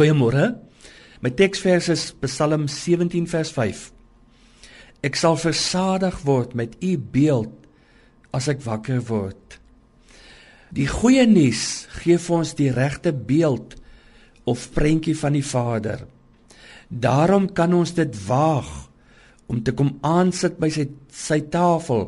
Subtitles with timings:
[0.00, 0.54] Goeiemôre.
[1.20, 3.80] My teksvers is Psalm 17 vers 5.
[5.04, 7.52] Ek sal versadig word met u beeld
[8.32, 9.58] as ek wakker word.
[10.72, 13.74] Die goeie nuus gee vir ons die regte beeld
[14.48, 16.06] of prentjie van die Vader.
[16.88, 18.70] Daarom kan ons dit waag
[19.52, 22.06] om te kom aansit by sy sy tafel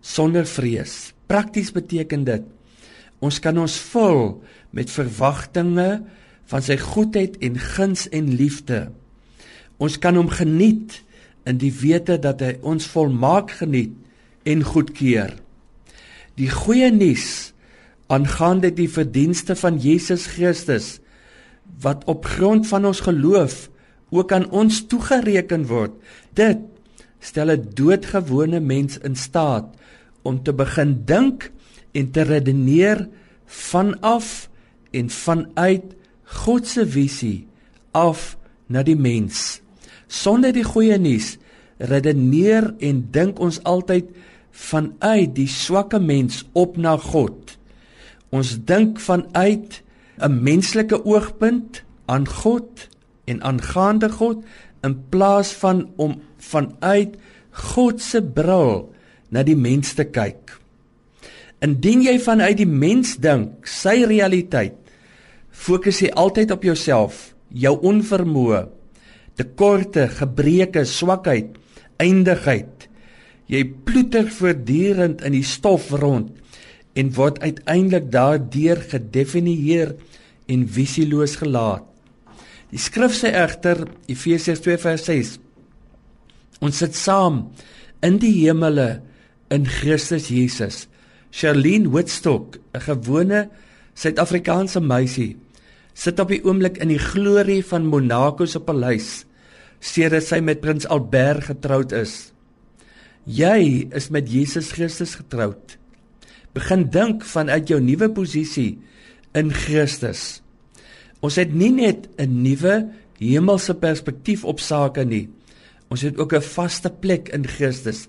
[0.00, 1.12] sonder vrees.
[1.28, 2.48] Prakties beteken dit
[3.20, 4.24] ons kan ons vul
[4.72, 5.90] met verwagtinge
[6.50, 8.88] van sy goedheid en guns en liefde.
[9.78, 11.00] Ons kan hom geniet
[11.48, 13.94] in die wete dat hy ons volmaak geniet
[14.48, 15.36] en goedkeur.
[16.36, 17.52] Die goeie nuus
[18.10, 20.98] aangaande die verdienste van Jesus Christus
[21.80, 23.68] wat op grond van ons geloof
[24.10, 25.94] ook aan ons toegereken word.
[26.34, 26.58] Dit
[27.20, 29.76] stel 'n doodgewone mens in staat
[30.22, 31.52] om te begin dink
[31.92, 33.08] en te redeneer
[33.46, 34.50] vanaf
[34.90, 35.99] en vanuit
[36.30, 37.46] God se visie
[37.92, 38.36] af
[38.70, 39.60] na die mens.
[40.06, 41.36] Sonder die goeie nuus
[41.80, 44.10] redeneer en dink ons altyd
[44.50, 47.56] vanuit die swakke mens op na God.
[48.30, 49.82] Ons dink vanuit
[50.20, 52.88] 'n menslike oogpunt aan God
[53.24, 54.44] en aangaande God
[54.82, 57.16] in plaas van om vanuit
[57.50, 58.92] God se bril
[59.28, 60.58] na die mens te kyk.
[61.60, 64.76] Indien jy vanuit die mens dink, sy realiteit,
[65.50, 68.64] Fokus jy altyd op jouself, jou onvermoë,
[69.38, 71.56] tekorte, gebreke, swakheid,
[72.00, 72.86] eindigheid.
[73.50, 76.36] Jy ploeter voortdurend in die stof rond
[76.98, 79.94] en word uiteindelik daardeur gedefinieer
[80.50, 81.86] en visieloos gelaat.
[82.70, 85.38] Die skrif sê egter Efesiërs 2:6
[86.60, 87.48] Ons sit saam
[88.04, 89.00] in die hemele
[89.50, 90.86] in Christus Jesus.
[91.30, 93.48] Charlene Woodstock, 'n gewone
[94.00, 95.34] Suid-Afrikaanse meisie,
[95.92, 99.26] sit op die oomblik in die glorie van Monaco se paleis
[99.80, 102.32] sedert sy met prins Albert getroud is.
[103.24, 105.76] Jy is met Jesus Christus getroud.
[106.56, 108.78] Begin dink vanuit jou nuwe posisie
[109.36, 110.40] in Christus.
[111.24, 112.88] Ons het nie net 'n nuwe
[113.20, 115.28] hemelse perspektief op sake nie.
[115.90, 118.08] Ons het ook 'n vaste plek in Christus.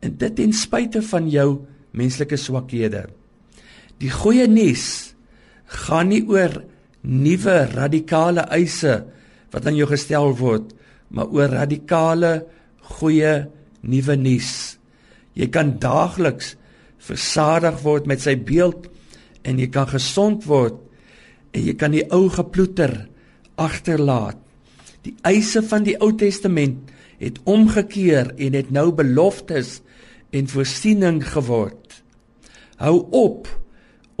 [0.00, 3.08] En dit ten spyte van jou menslike swakhede.
[3.98, 5.13] Die goeie nuus
[5.76, 6.62] gaan nie oor
[7.04, 9.02] nuwe radikale eise
[9.54, 10.72] wat aan jou gestel word,
[11.14, 12.32] maar oor radikale
[12.98, 13.44] goeie
[13.84, 14.78] nuwe nuus.
[15.34, 16.54] Jy kan daagliks
[17.04, 18.88] versadig word met sy beeld
[19.44, 20.78] en jy kan gesond word
[21.54, 23.04] en jy kan die ou geploeter
[23.60, 24.40] agterlaat.
[25.04, 29.78] Die eise van die Ou Testament het omgekeer en het nou beloftes
[30.34, 32.00] en voorsiening geword.
[32.80, 33.46] Hou op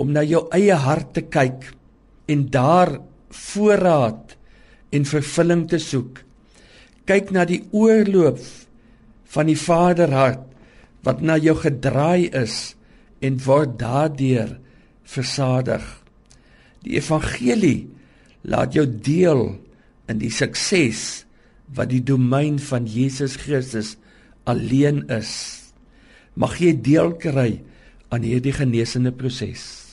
[0.00, 1.70] om na jou eie hart te kyk
[2.30, 2.96] en daar
[3.34, 4.36] voorraad
[4.94, 6.20] en vervulling te soek.
[7.04, 8.40] Kyk na die oorloop
[9.34, 10.46] van die Vaderhart
[11.04, 12.74] wat na jou gedraai is
[13.24, 14.56] en word daardeur
[15.04, 15.84] versadig.
[16.84, 17.84] Die evangelie
[18.48, 19.44] laat jou deel
[20.08, 21.24] in die sukses
[21.76, 23.94] wat die domein van Jesus Christus
[24.48, 25.32] alleen is.
[26.36, 27.62] Mag jy deel kry
[28.12, 29.83] aan hierdie genesende proses.